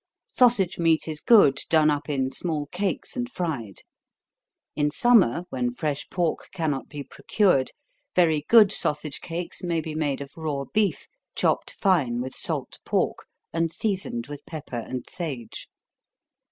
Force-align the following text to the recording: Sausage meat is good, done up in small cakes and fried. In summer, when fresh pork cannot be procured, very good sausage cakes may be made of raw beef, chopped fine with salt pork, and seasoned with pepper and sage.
Sausage 0.29 0.79
meat 0.79 1.07
is 1.07 1.21
good, 1.21 1.59
done 1.69 1.91
up 1.91 2.09
in 2.09 2.31
small 2.31 2.65
cakes 2.71 3.15
and 3.15 3.31
fried. 3.31 3.81
In 4.75 4.89
summer, 4.89 5.43
when 5.51 5.75
fresh 5.75 6.07
pork 6.09 6.49
cannot 6.51 6.89
be 6.89 7.03
procured, 7.03 7.69
very 8.15 8.43
good 8.49 8.71
sausage 8.71 9.21
cakes 9.21 9.61
may 9.61 9.79
be 9.79 9.93
made 9.93 10.19
of 10.19 10.35
raw 10.35 10.63
beef, 10.73 11.05
chopped 11.35 11.69
fine 11.69 12.19
with 12.19 12.33
salt 12.33 12.79
pork, 12.83 13.27
and 13.53 13.71
seasoned 13.71 14.25
with 14.25 14.43
pepper 14.47 14.79
and 14.87 15.07
sage. 15.07 15.67